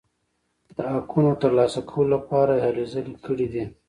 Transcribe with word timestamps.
د 0.75 0.77
حقونو 0.93 1.31
ترلاسه 1.41 1.79
کولو 1.89 2.11
لپاره 2.15 2.51
یې 2.55 2.63
هلې 2.65 2.85
ځلې 2.93 3.13
کړي 3.25 3.47
دي. 3.53 3.63